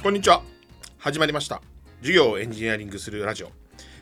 [0.00, 0.42] こんにちは。
[0.98, 1.60] 始まりました。
[2.02, 3.50] 授業をエンジニアリングするラジオ。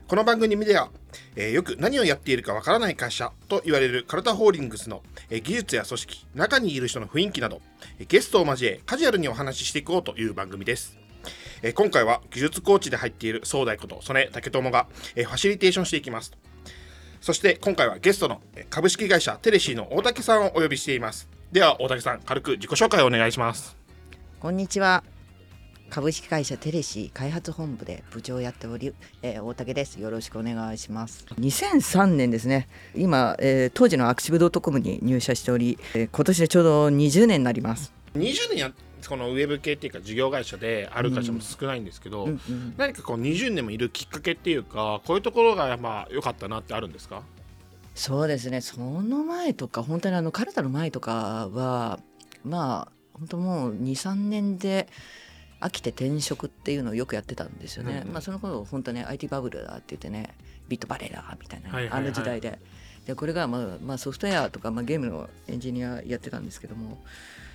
[0.06, 0.90] この番組では、
[1.36, 7.62] えー、よく何をやっているかわからない会社と言われるカルタホールディングスの、えー、技術や組織中にいる人の雰囲気など、
[7.98, 10.98] えー、ゲストを交えカジュアルにお話ししていこうという番組です。
[11.62, 14.86] え今回は技術コーチで入っている総大こと曽根武智が、
[15.16, 16.32] えファシリテーションしていきます。
[17.22, 21.26] そして今回はゲストの株式会社テレシーの大竹さんをお呼びしています。
[21.50, 23.74] では大竹さん軽く自己紹介をお願いします。
[24.38, 25.02] こんにちは。
[25.88, 30.00] 株式会社テレシー開発本部で部長をやっており、えー、大竹です。
[30.00, 31.24] よろしくお願いします。
[31.40, 32.68] 2003年ですね。
[32.94, 37.92] 今、えー、当時のアクシブドットコムに入社しており、えー、今年でちょうど20年になります。
[38.14, 38.72] 20年や
[39.08, 47.22] このウェブ系っていうか事業会社である会社も少ないんですけど、うんうんうん、何かこう20年もいるきっかけっていうかこういうところがやっぱ良かったなってあるんですか？
[47.94, 48.60] そうですね。
[48.60, 52.00] その前とか本当にあのカルタの前とかは
[52.44, 54.88] まあ本当もう23年で
[55.60, 60.34] 飽きて転職っていうのをよくやってたんですよね、うん、まあ、その頃本当ね IT バブルだって言ってね
[60.68, 62.58] ビットバレーだみたいな、あの時代で。
[63.06, 66.98] でこれが、まあまあ、ソフトウェアとか、まあ、ゲームのエンジニアやってたんですけども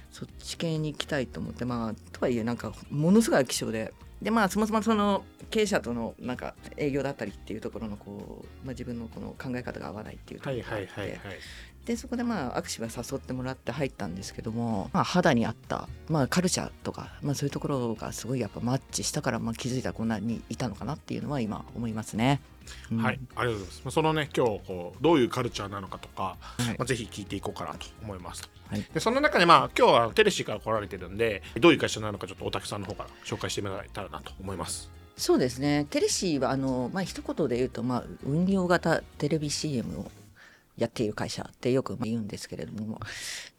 [0.10, 3.94] そっち系に行きたいと思ってまあとはいえなんかものすごい飽き性で。
[4.22, 11.38] でまあそもそもその経営者とのなんか営業だったりっていうところのこう、まあ、自分のこの考え方が合わないっていうところがあって、はいはいはいはい、
[11.86, 22.40] でそこでまあ握手は誘ってもらって入ったんですけども、まあ、肌に合った、まあ、カルチャーとか、まあ、そういうところがすごいやっぱマッチしたから、まあ、気づいたらこんなにいたのかなっていうのは今思いますね。
[22.92, 23.96] うん、はいありがとうございます。
[23.96, 28.48] そのね今日こうどういうカルチャーなのかとか、はい、まあ、ぜひ聞いていこうかなと思います。
[28.70, 34.92] はい、でその中でまあ今日はテレシーから来られてるんでどういう会社なのかちょっと大竹さんの方から紹介してもらえたらなと思います。
[35.18, 40.12] そうですねテレシーはあの、まあ一言で言うと、まあ、運用型テレビ CM を
[40.82, 43.00] やっている会社ってよく言うんですけれども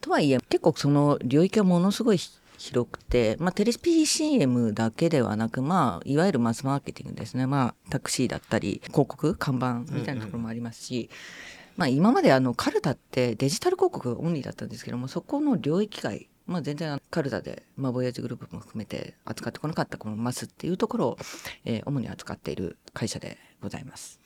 [0.01, 2.19] とはいえ結構その領域はものすごい
[2.57, 11.09] 広くて、まあ、テレビ CM だけではなく、まあ、いわゆるマスマーケティングですね、まあ、タクシーだったり広告看板みたいなところもありますし、うんうん、
[11.77, 21.17] まあ、今まであのカルタってデジタル広告オンリーだったんですけどもそこの領域外まあ、全然カルタで、まあ、ボヤジグループも含めて扱ってこなかったこのマスっていうところを、
[21.63, 24.19] えー、主に扱っている会社でございます。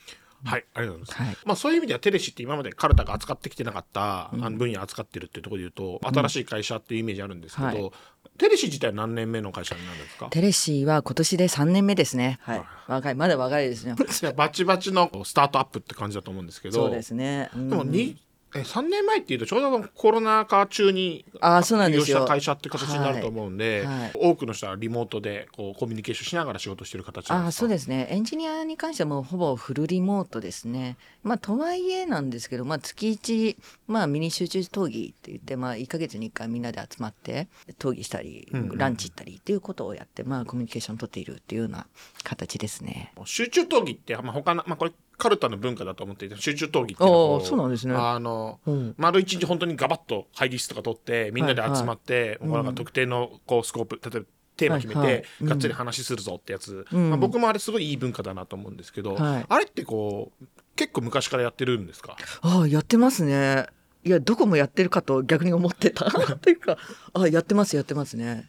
[0.47, 1.28] はい、ありがとうございます。
[1.30, 7.91] はい、まあそういう意味ではテレシって今までカルタが扱ってきてなかった、うん、あの分野扱ってるっていうところで言うと、新しい会社っていうイメージあるんですけど、うんはい、
[8.38, 10.28] テレシ自体何年目の会社になるんですか？
[10.30, 12.40] テレシは今年で3年目ですね。
[12.41, 12.63] はい。
[12.88, 13.96] 若い、まだ若いですね。
[14.36, 16.75] バチバチのスタートアップって感じだと思うんですけど。
[16.75, 17.50] そうですね。
[17.56, 18.18] うん、でもに
[18.56, 22.25] え3年前っていうとちょうどコロナ禍中にあそうなんですよ。
[22.25, 24.00] 会社って形になると思うんで、はい。
[24.00, 28.07] はい、多くの人はリモートでこうコミュニケーションしながら仕事してる形あそうですね。
[28.09, 30.97] エンジニアに関してはもうほぼフルリモートですね。
[31.24, 33.57] まあとはいえなんですけど、まあ、月1、
[33.88, 37.50] まあ、ミニ集中討議って言って、まあ、1か月に1回みんなで集まって
[37.80, 41.88] 討議したり、うんうん、ランチ行ったりっていうことをやって、まあ、コミュニケーションを取っているっていうような
[42.24, 43.13] 形ですね。
[43.25, 47.96] 集中討議って、まあ、他の、まあ、これカルタの文化だと思っていて集中討議っていうのそうなんですね。
[47.96, 52.50] あの、うん、丸一日本当にガバッとハイリストとか取ってみんなで集まって、はい。
[52.50, 54.26] はい、なんか特定のこうスコープ例えば
[54.58, 55.24] テーマ決めて、はいはい。
[55.46, 60.46] がっつり話するぞってやつ、うん、まあ、僕もあれすごいいい文化だなと思うんですけど、はい、あれってこう
[60.76, 62.16] 結構昔からやってるんですか？
[62.42, 63.66] ああやってますね。
[64.04, 66.06] いやどこもやってるかと逆に思ってた。
[66.08, 66.78] っていうか
[67.14, 68.48] あやってますやってますね。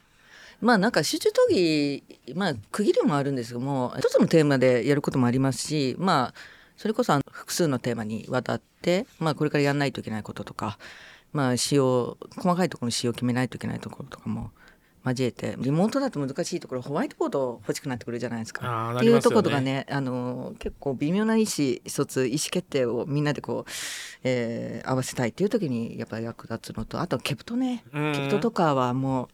[0.60, 2.02] まあなんか集中討議
[2.34, 6.34] まあ区切りもあるんですけども一つのテーマでやることもありますしまあ
[6.78, 10.78] それこそ複数のテーマにわたって、まあ、これからやらないといけないこととか、
[11.32, 14.52] まあ、使用細かいところの使用を決めないといけないところとかも
[15.04, 18.94] 交えてリモートだと難しいところホワイトボード欲しくなってくるじゃないですか。
[18.96, 23.70] っていうところがねあの結構微妙な意思疎通意思決定をみんなでこう、
[24.22, 27.82] えー、合わせたいっていう時にやっぱり役立つのとあとケプトね。
[27.92, 29.28] ケプトとかはも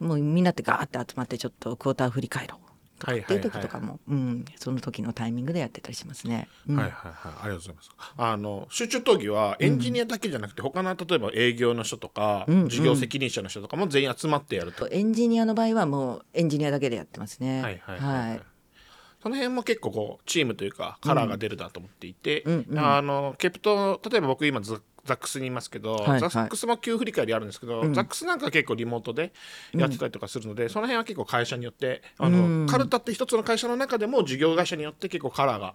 [0.00, 2.67] うもうみんなでガーって集まってちょっとクォーター振り返ろう
[3.00, 6.48] っていう時とかも、うん、その時のタイミングでやってたりしますね。
[6.68, 7.90] うん、はいはいはい、ありがとうございます。
[8.16, 14.88] あの集中討議はエンジニアだけじゃなくて、うん、他の例えば営業の人とか、うんうん、事業責任者の人とかも全員集まってやると。
[14.88, 17.62] エンジニアの場合はもうエンジニアだけでやってますね。
[17.62, 18.40] はいはいはい、はい、
[19.22, 22.78] その辺も結構こうチームというかカラーが出るなと思っていて、うんうん。
[22.78, 29.32] うん、あのケプト例えば僕今ずザックスにいますけど、はいはい、ザックスも急振り返りあるんですけど、うん、ザックスなんか結構リモートで
[29.74, 35.74] やってたりとかするので、うん、その辺は結構会社によってあの、うん、カルタって一つの会社の中でも事業会社によって結構カラーが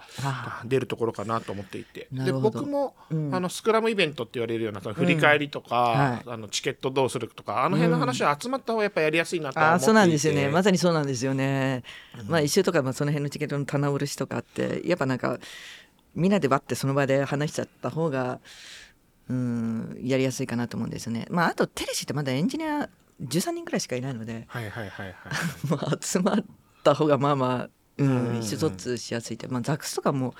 [0.66, 2.08] 出るところかなと思っていて。
[2.12, 10.50] で僕も、あのスクラムイベントって言われるようなその振り返りとか、はい、あのチケットどうするとかあの辺の話は集まった方がやっぱやりやすいなと思っていて、そうなんですよね。
[10.50, 11.84] まさにそうなんですよね。
[12.28, 15.40] まあ一周とか、まあ、その辺のチケットの棚卸しとかってやっぱなんか
[16.16, 18.40] みんなでバッてその場で話しちゃった方が
[19.30, 21.28] うんやりやすいかなと思うんですよね。
[21.30, 22.90] まあ、あとテレシってまだエンジニア
[23.22, 25.14] 13人ぐらいしかいないのではいはいはいはい
[25.70, 26.46] まあ集まっ
[26.84, 30.34] た方がまあまあ、うんうんうん意思疎通しやすいって、まあ、ザックスとかも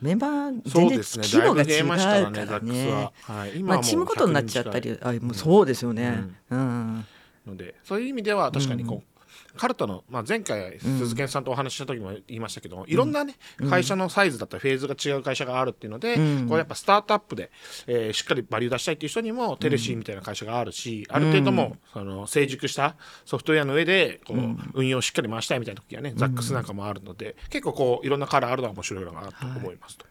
[0.00, 1.82] メンバー全然規模が違
[2.22, 2.72] うからね。
[2.72, 3.10] ね。
[3.22, 6.24] はい、今まあ、チームごとになっちゃったり、あもうそうですよね。
[6.50, 7.04] うん、
[7.46, 9.17] のでそういう意味では確かにこう、
[9.56, 10.98] カルタの、まあ、前回うん。
[10.98, 13.34] 鈴木さんとお話しした時も言いましたけど、いろんなね
[13.68, 16.48] 会社のサイズだったりフェーズが違う会社があるっていうので、うん。
[16.48, 17.50] こうやっぱスタートアップで、
[17.86, 30.06] えーしっかりバリュー出したいっていう人にもテレシーみたいな会社があるし、ある程度もその成熟したソフトウェアの上でこう、運用をしっかり回したいみたいな時はね、ザックスなんかもあるので結構こういろんなカラーあるのは面白いのかなと思いますと。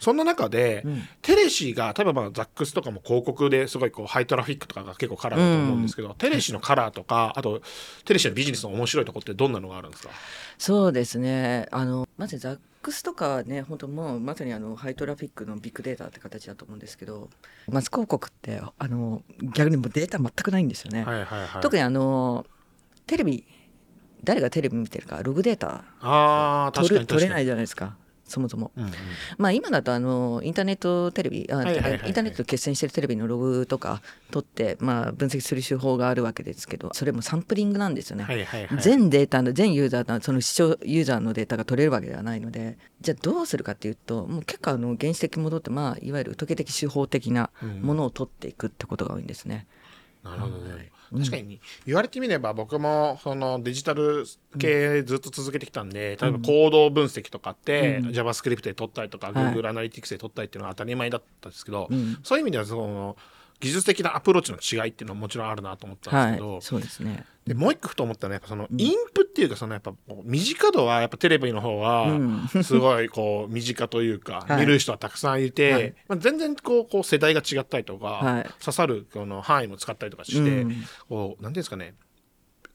[0.00, 0.84] そんな中で、
[1.22, 7.60] テレシーが例えばまあザックスとかも広告ですごいこうハイトラフィックとかが結構カラーだと思うんですけど、テレシーのカラーとかあと
[8.04, 10.10] テレシーのビジネスの面白いところってどんなのがあるんですか？
[10.58, 11.66] そうですね。
[11.70, 17.28] あのまずザックスとかはね本当もうまさにあのハイトラフィックのビッグデータって形だと思うんですけど
[17.68, 19.22] マス広告ってあの
[19.52, 21.04] 逆にもうデータ全くないんですよね。
[21.04, 21.62] はいはいはい。
[21.62, 22.46] 特にあの
[23.06, 23.44] テレビ
[24.24, 27.96] 誰がテレビ見てるかログデータあ取取れないじゃないですか
[28.28, 28.72] そもそも。
[28.76, 28.92] うんうん
[29.36, 38.24] まあ今だとあのインターネットテレビあはいはいインターネットと決戦してるテレビのログとか取ってまあ分析する手法があるわけですけどそれもサンプリングなんですよね。
[38.24, 47.50] はいはいはい全データの全ユーザーのその視聴ユーザーのデータが取れるわけではないのでじゃあどうするかっていうともう結構あの原始的戻ってまあいわゆる時計的手法的な
[47.82, 49.66] ものを取っていくってことが多いんですね。
[50.22, 50.90] なるほどね。
[51.16, 51.60] 確かに。
[51.86, 54.24] 言われてみれば僕もそのデジタル
[54.58, 59.54] 系ずっと続けてきたんで、例えば行動分析とかって、JavaScript で取ったりとか、はい。
[59.54, 62.18] Google Analytics で取ったりっていうのは当たり前だったんですけど、ん。
[62.22, 63.16] そういう意味ではその
[63.60, 67.24] 技術的なアプローチの違いっていうのはもちろんあるなと思ったんですけど、はい、そうですね。
[67.44, 72.06] でもう一個ふと思ったのはやっぱそのインプっていうかそのやっぱ身近度はやっぱテレビの方は
[72.54, 74.60] うすごいこう身近というか はい。
[74.60, 75.94] 見る人はたくさんいて、はい。
[76.08, 78.50] まあ、全然こうこう世代が違ったりとか、はい。
[78.60, 80.84] 刺さるこの範囲も使ったりとかして、うん。
[81.08, 81.94] こうなんていうんですかね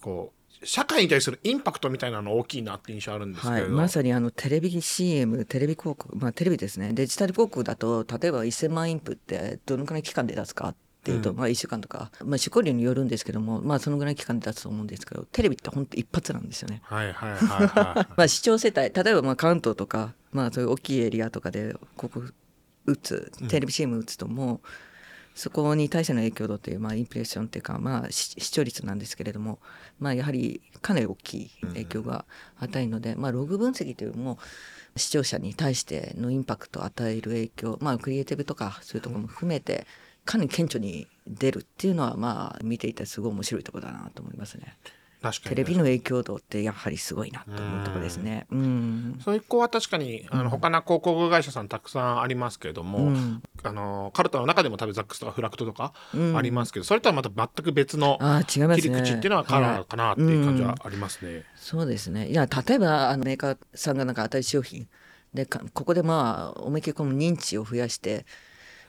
[0.01, 6.93] こう社会に対するインパクトみたいなの大きいなって印象あるんですけはい、まさにあのテレビ CM テレビ広告まあテレビですね。
[6.93, 11.37] デジタル広告だと例えば1000万インプってどのくらい期間で出すかっていうと、うん。
[11.37, 16.81] まあ1週間とか、まあ、出稿量によるんですけどもまあそのぐらい期間で出すと思うんですけどテレビって本当一発なんですよね。
[16.85, 22.23] はいはいはいはい まあ、視聴世帯例えばまあ関東とか、まあ、そういう大きいエリアとかでここ
[22.85, 24.67] 打つテレビ CM 打つともう、
[25.35, 29.59] そこに対しての影響度という、まあ、インプレッションというか、まあ、視聴率なんですけれども、
[29.99, 32.25] まあ、やはりかなり大きい影響が
[32.59, 34.37] 与えるので、まあ、ログ分析というよりも
[34.95, 39.87] 視聴者に対してのインパクトを与える影響、まあ、クリエイティブとかそういうところも含めて
[40.25, 44.77] かなり顕著に出るっていうのは、まあ、見ていてすごい面白いところだなと思いますね。
[45.31, 48.45] テレビの影響度ってやはりすごいなと思うところですね。
[48.51, 49.19] うん。
[49.23, 53.41] そういう子は確かにあの他の広告会社さんたくさんありますけれども、うん。
[53.63, 56.37] あのカルタの中でも多分ザックスとかフラクトとかうん。
[56.37, 61.45] ありますけど、それとはまた全く別の切り口っていうのはカラーかなっていう感じはありますね。
[61.55, 62.29] そうですね。
[62.29, 64.87] いや例えばあのメーカーさんがなんか新しい商品
[65.33, 68.25] でかここでまあ思いっきりこの認知を増やして、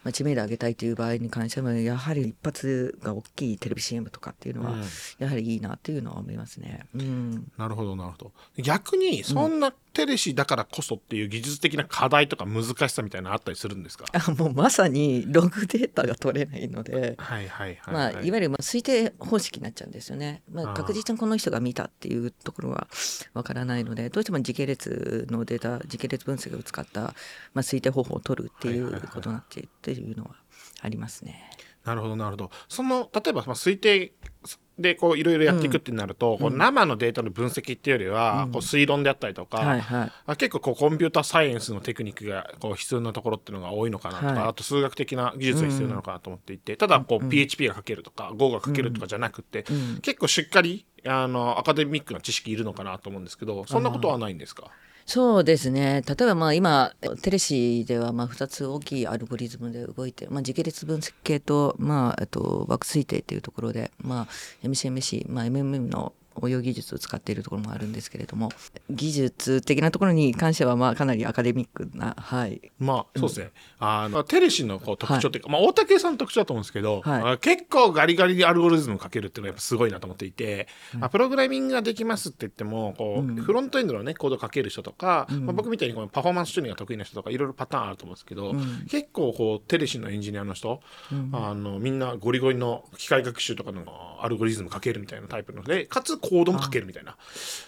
[0.05, 4.85] まあ、知名度上げたいという場合に関してはやはり一発が大きいテレビ CM とかっていうのは、うん。
[5.19, 6.87] やはりいいなっていうのは思いますね。
[6.95, 8.33] うん、なるほどなるほど。
[8.59, 17.15] 逆にそんなテレシだからこそっていう技術的な課題とか難しさみたいなのあったりするんですか、あもうまさにログデータが取れないので。
[17.17, 20.43] はいはいはい、まあ、いわゆるまあ推定方式になっちゃうんですよね。
[20.53, 22.89] まあ、確実にこの人が見たっていうところは
[23.33, 27.13] わからないのでどうしても時系列のデータ時系列分析を使った、ま
[27.57, 30.37] あ、推定方法を取るっていうことになっていていうのは
[30.81, 31.51] ありますね。
[31.85, 32.51] なるほどなるほど。
[32.69, 34.13] その例えばまあ推定
[34.79, 40.13] でこういろいろやっていくってなると、こう生のデータの分析っていうよりは、こう推論であったりとか、はいはい。
[40.27, 44.49] あ結構こうコンピューターサイエンスのテクニックがこう必要なところっていうのが多いのかなとか、はい。
[44.49, 50.01] あと数学的な技術が必要なのかなと思っていて、ただこう PHP が書けるとか Go が書けるとかじゃなくて、ん。
[50.01, 54.71] 結構しっかりあのアカデミックな知識いるのかなと思うんですけどそんなことはないんですか？
[55.07, 56.03] そうですね。
[56.07, 64.27] 例えばまあ今テレシーではまあ2つ大きいアルゴリズムで動いて、まあ、時系列分析系と,、まあ、えっと枠推定っていうところで、まあ、
[64.67, 68.51] MCMC、まあ、MMM の応用技術を使っているところもあるんですけれども
[68.91, 77.33] 技術的なところに関してはまあかなりアカデミックな、はい、まあそうですね、あのテレシのこう特徴っていうか、まあ、大竹さんの特徴だと思うんですけど、はい。
[77.33, 88.55] あ結構ガリガリにアルゴリズムをかけるっていうのはやっぱすごいなと思っていて、まあプログラミングができますって言ってもこう、フロントエンドのねコードをかける人とか、まあ、僕みたいにこのパフォーマンスチューニングが得意な人とかいろいろパターンあると思うんですけど、
[88.91, 90.81] 結構こうテレシのエンジニアの人、
[91.33, 93.85] あのみんなゴリゴリの機械学習とかの
[94.21, 97.17] アルゴリズムかけるみたいなタイプのでかつコードもかけるみたいな。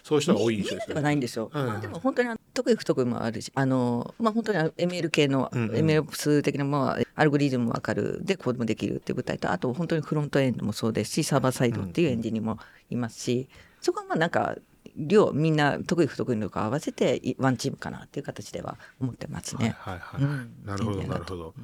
[0.02, 0.94] そういう人が多い印象ですね。
[0.94, 1.66] ではないんですよ、うん。
[1.66, 5.74] まあでも本当に得意不得意もあるしあのまあ本当に ML 系の、うんうん。
[5.74, 8.20] ML 的なまあアルゴリズムわかる。
[8.22, 12.58] でコードもできるっていう舞台とあと本当にフロントエンドもそうですしサーバーサイドっていうエンジニアも
[12.90, 13.48] いますし、
[13.80, 14.56] そこはまあなんか
[14.96, 19.76] 両みんな得意不得意のとこ合わせていワンチームかなっていう形では思ってますはいね。
[19.78, 20.54] はいはい、うん。
[20.64, 21.54] なるほどなるほど、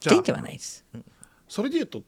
[0.00, 0.84] 全然はないです。
[0.94, 1.04] うん。
[1.48, 2.02] それでいうと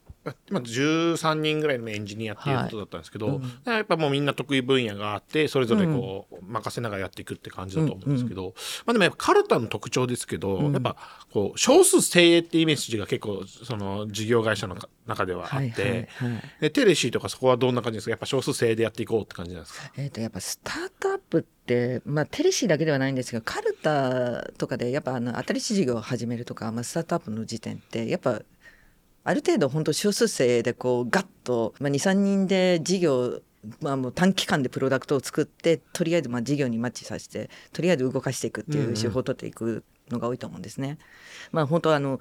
[0.48, 8.54] 今13人ぐらいのエンジニアっていうことだったんですけど、やっぱもうみんな得意分野があってそれぞれこう任せながらやっていくって感じだと思うんですけど、
[8.86, 10.96] まあでもやっぱカルタの特徴ですけど、やっぱ
[11.32, 14.76] こう少数精鋭ってイメージが結構その事業会社の
[15.06, 16.42] 中ではあって、はいはいはい。
[16.60, 18.10] でテレシーとかそこはどんな感じですか？
[18.10, 19.92] やっぱ少数精鋭でやっていこうって感じなんですか？
[19.96, 28.40] えー、とやっぱスタートアップって、まあ、テレシーだけではないんですけどカルタとかでやっぱあの新しい事業を始めるとか、まあ、スタートアップの時点ってやっぱ
[29.24, 33.42] ある程度本当少数生でこうガッと、まあ、23人で事業
[33.80, 40.98] まあ、もう短期間でプロダクトを作ってとりあえずまあ事業にマッチさせてとりあえず動かしていくっていう手法を取っていくのが多いと思うんですね。
[41.52, 42.18] まあ本当あの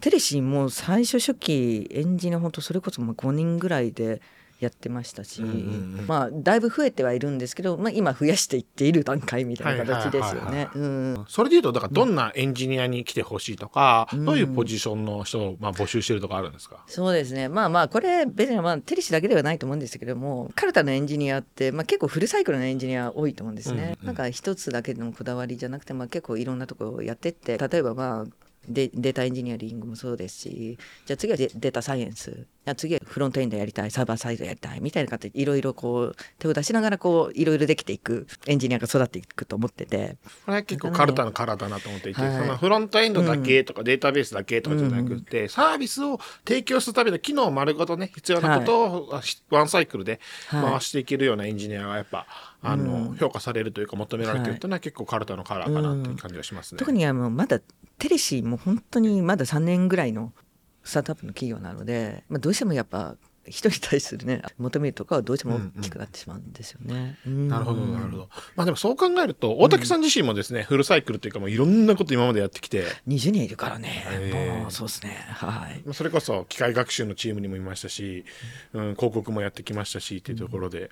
[0.00, 4.22] テレシーも最初初期エンジニア本当それこそまあ5人ぐらいで
[4.60, 5.54] やってましたし、うんうん
[6.00, 6.04] うん。
[6.06, 10.68] まあだいぶ増えてはいるんですけど、まあ、今増やしていっている段階みたいな形ですよね。
[10.74, 14.24] うんそれでいうとだからどんなエンジニアに来てほしいとか、うん。
[14.24, 17.48] どういうポジションの人をまあ募集してるとかあるんですか、そうですね。
[17.48, 28.24] まあまあこれ別にまあテレシだけではないと思うんですけどもカルタのエンジニアって、まあ、結構フルサイクルのエンジニア多いと思うんですね、うんうんなんか一つだけのこだわりじゃなくて、まあ、結構いろんなところをやってって例えばまあ
[28.68, 40.18] デデータエンジニアリングもそうですしじゃあ次はデデータサイエンスじゃあ次はフロントエンドやりたいサーバーサイドやりたいみたいな形でいろいろこう手を出しながらこういろいろできていくエンジニアが育っていくと思ってて。
[40.44, 42.38] これは結構カルタのカラーだなと思っていて、はい。
[42.38, 50.70] そのフロントエンドだけとかデータベースだけとかじゃなくて、サービスを提供するための機能を丸ごとね必要なことをあしワンサイクルではい。
[50.72, 52.26] 回していけるようなエンジニアがやっぱ、
[52.60, 56.78] あの評価されるというか求められてるっていうのは結構カルタのカラーかなっていう感じがしますね。
[56.78, 57.60] 特にあのまだ
[57.98, 60.32] テレシーも本当にまだ3年ぐらいの
[60.88, 63.14] スタートアップの企業なので、まあ、どうしてもやっぱ
[63.46, 67.18] 人に対するね求めるとかはどうしても大きくなってしまうんですよね。
[67.26, 67.48] うん。
[67.48, 68.28] なるほどなるほど。
[68.56, 75.10] まあでもそう考えると大竹さん自身もですね、フルサイクルというかもういろんなこと今までやってきて、20人いるからね、へーもうそうですね。
[75.28, 75.82] はい。
[75.84, 78.24] まあそれこそ機械学習のチームにもいましたし、
[78.72, 80.88] うん、広告もやってきましたしっていうところで、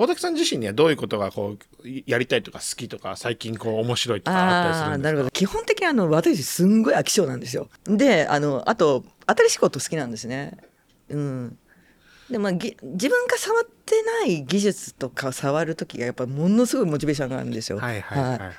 [0.00, 5.10] 大竹さん自身にはどういうことがこういやりたいとか好きとか最近こう面白いとかあったりすあるんですか？
[5.10, 5.30] あなるほど。
[5.30, 7.68] 基本的にあの私すんごい飽き性なんですよ。
[7.84, 10.56] であのあと新しいこと好きなんですね。
[11.10, 11.58] うん。
[12.30, 17.76] でまあぎ自分が触ってない技術とか触る時がやっぱりものすごいモチベーションがあるんですよ。
[17.78, 18.52] はいはいはいはいはい。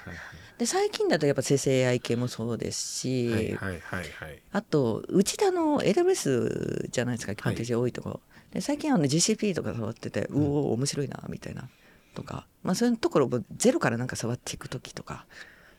[0.59, 4.39] で最近だとやっぱ生成 AI 系もそうですし、はいはいはいはい。
[4.51, 8.09] あとうちであの AWS じゃないですか基本的に多いとこ。
[8.09, 8.19] ろ、
[8.53, 11.69] で最近あの GCP とか触ってて、うお面白いなみたいな。
[12.13, 15.25] とかまあそういうところもゼロからなんか触っていく時とか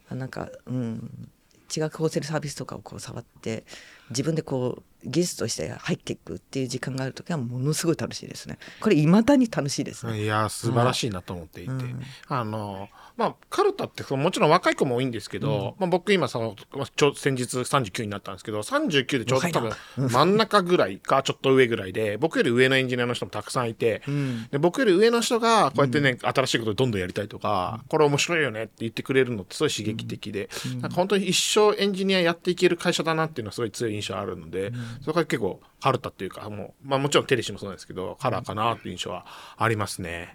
[0.08, 1.28] あなんかうん
[1.74, 3.64] 違うコーセルサービスとかをこう触って
[4.10, 8.58] 自分でこう技術として入っていくっていう時間がある時はものすごい楽しいですね。
[8.80, 12.00] これ未だに楽しいですね、いや素晴らしいなと思っていて、うん。
[12.28, 19.72] あのまあカルタってそのもちろん若い子も多いんですけど、まあ、僕今そのまあちょ先日39になったんですけど39でちょうど多分
[20.08, 24.46] 真ん中ぐらいかちょっと上ぐらいで僕より上のエンジニアの人もたくさんいて、ん。
[24.50, 30.48] で僕より上の人がこうやってね、新しいことをどんどんやりたいとか、これ面白いよねって言ってくれるのってすごい刺激的で、
[30.80, 40.34] なんか本当に一生エンジニアやっていける会社だなっていうのはすごい強い印象あるので、それから結構カルタっていうかもう、まあ、もちろんテレシもそうなんですけどカラーかなっていう印象はありますね。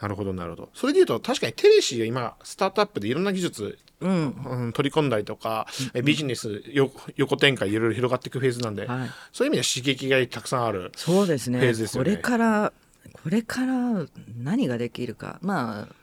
[0.00, 0.68] なるほどなるほど。
[0.74, 4.10] それでいうと確かにテレシーが今スタートアップでいろんな技術、うん。
[4.10, 9.10] うん取り込んだりとか、えビジネスよ横展開いろいろ広がっていくフェーズなんで、はい。
[9.32, 10.92] そういう意味では刺激がたくさんある。
[10.96, 11.58] そうですね。
[11.58, 12.10] フェーズですよね。
[12.10, 12.72] これから
[13.22, 14.06] これから
[14.38, 15.38] 何ができるか。
[15.42, 15.99] まあ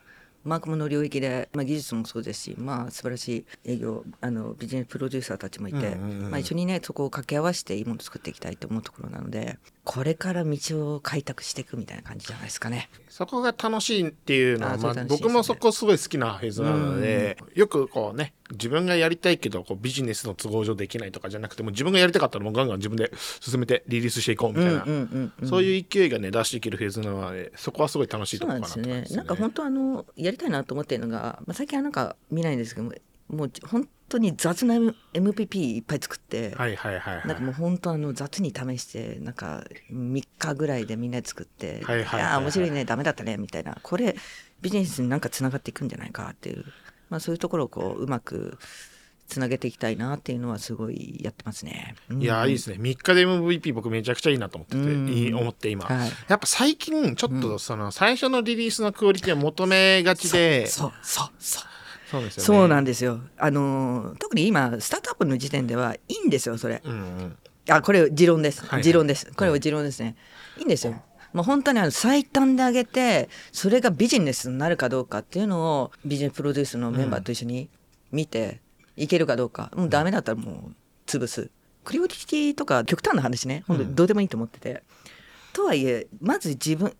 [0.47, 10.57] マークモの領域で、まあ、技術もそうですし、まあ素晴らしい営業あのビジネスプロデューサーたちもいて、まあ、一緒にねそこを掛け合わせていいものを作っていきたいと思うところなのでこれから道
[10.95, 12.89] を開拓していくみたいな感じじゃないですかね。
[13.07, 25.47] そこが楽しいっていうのは、あまあ、僕もそこすごい好きなフェーズなので、よくこうね、自分がやりたいけど、こうビジネスの都合上できないとかじゃなくても、自分がやりたかったらもうガンガン自分で進めてリリースしていこうみたいな、うんうんうんうん。
[25.47, 29.17] そういう勢いがね、出していけるフェーズなので、そこはすごい楽しいところかなと思いますよすね。
[29.17, 32.93] なんか本当あのやりたいなと思ってるのが、まあ、最近はなんか見ないんですけども
[33.29, 34.75] もう本当に雑な
[35.13, 37.27] MPP いっぱい作って、はいはいはいはい。
[37.27, 43.77] なんかもう本当あの雑に試してなんか3日ぐらいでみんなで作って「はいはいはいはいやー面白いねダメだったね」みたいな。
[43.81, 44.15] これ
[44.61, 46.65] ビジネスになんかつながっていくんじゃないかっていう、
[47.09, 48.57] まあ、そういうところをこううまく
[49.27, 51.95] つなげていきたいなっていうのはすごいやってますね。
[52.09, 52.21] うん。
[52.23, 52.77] いやーいいですね。
[52.79, 55.07] 3日で MVP 僕めちゃくちゃいいなと思ってて、うん。
[55.09, 56.11] いい思って今、はい。
[56.27, 61.63] やっぱ最近ちょっとその最初のリリースのクオリティを求めがちで、そうそうそう
[62.09, 62.23] そう。
[62.23, 62.45] ですよね。
[62.45, 63.19] そうなんですよ。
[63.37, 66.81] あの特に今スタートアップの時点ではいいんですよそれ。
[66.85, 67.37] うんうん。
[67.69, 68.83] あこれ持論です、はいはい。
[68.83, 69.29] 持論です。
[69.35, 70.15] これは持論ですね、
[70.57, 71.01] いいんですよ
[71.33, 77.69] もう本当にあの最短で上げてそれがビジネスになるかどうかっていうのをビジネスプロデュースのメンバーと一緒に
[78.11, 78.61] 見て、
[78.97, 79.71] いけるかどうか。
[79.75, 81.49] もうダメだったらもう潰す。
[81.85, 83.63] クリオリティとか極端な話ね。
[83.67, 84.83] 本当にどうでもいいと思ってて、
[85.53, 86.93] とはいえまず自分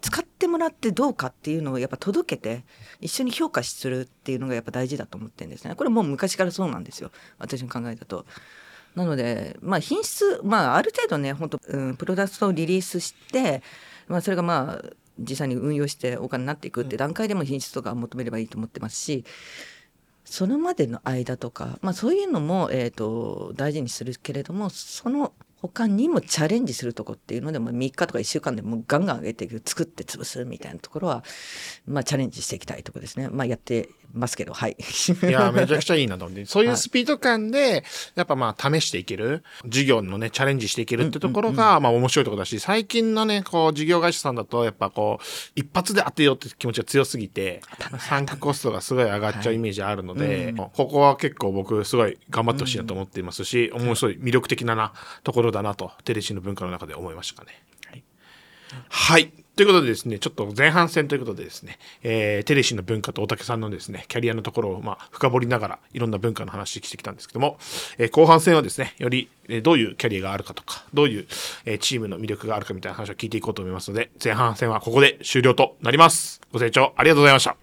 [0.00, 2.64] 使ってもらってどうかっていうのをやっぱ届けて
[3.00, 5.74] 一緒に評価するっていうのがやっぱ大事だと思ってるんですね。
[5.74, 7.10] これもう昔からそうなんですよ。
[7.38, 8.26] 私の考えだと。
[8.94, 13.62] なので、まあ、品質、まあ、ある程度ね本当、うん、プロダクトをリリースして、
[14.06, 14.84] まあ、それがまあ
[15.18, 19.24] 実際に運用してお金になっていくって段階でも品質とか求めればいいと思ってますし
[20.24, 25.32] そのまでの間とか、まあ、そういうのも、えー、と大事にするけれどもその
[25.68, 31.24] 他にもチャレンジするとこっていうのでも3日とか1週間でもうガンガン上げていく作って潰すみたいなところは、
[31.86, 33.30] まあ、チャレンジしていきたいところですね。
[33.30, 34.76] まあ、やってますけどはい。
[34.78, 36.44] いや、めちゃくちゃいいなと思って。
[36.44, 37.82] そういうスピード感で、
[38.14, 45.24] やっぱまあ試していける、事業のね、チャレンジしていけるってところが、まあ面白いところだし、最近のね、こう、事業会社さんだと、やっぱこう、
[45.56, 47.62] 一発で当てようって気持ちが強すぎて、
[47.98, 54.92] サンクコストがすごい上がっちゃうイメージあるので、ここは結構僕、すごい頑張ってほしいなと思っていますし、面白い、魅力的なな
[55.22, 57.62] ところだなと、テレシの文化の中で思いましたかね。
[58.88, 59.32] はい。
[59.56, 67.58] ということでですね、ちょっと前半戦ということでですね、えーテレシの文化と大竹さんのですね、キャリアのところを、まあ、深掘りながら、いろんな文化の話してきたんですけども、
[67.98, 71.26] えー後半戦はですね、より、えーどういうキャリアがあるかとか、どういう、
[71.66, 76.40] えーチームの魅力があるかみたいな話を聞いていこうと思いますので、前半戦はここで終了となります。
[76.52, 77.56] ご清聴ありがとうございました。